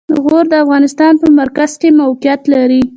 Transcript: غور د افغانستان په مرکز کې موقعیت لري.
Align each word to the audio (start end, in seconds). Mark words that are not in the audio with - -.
غور 0.23 0.45
د 0.49 0.53
افغانستان 0.63 1.13
په 1.21 1.27
مرکز 1.39 1.71
کې 1.81 1.89
موقعیت 2.01 2.41
لري. 2.53 2.81